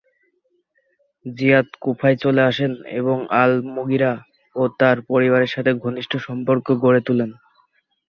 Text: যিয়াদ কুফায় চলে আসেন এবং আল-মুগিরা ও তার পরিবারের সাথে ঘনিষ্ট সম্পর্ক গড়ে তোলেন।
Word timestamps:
যিয়াদ 1.25 1.67
কুফায় 1.81 2.17
চলে 2.23 2.41
আসেন 2.43 2.71
এবং 2.99 3.17
আল-মুগিরা 3.41 4.11
ও 4.55 4.63
তার 4.79 4.97
পরিবারের 5.09 5.53
সাথে 5.55 5.71
ঘনিষ্ট 5.83 6.13
সম্পর্ক 6.27 6.65
গড়ে 6.83 7.01
তোলেন। 7.07 7.31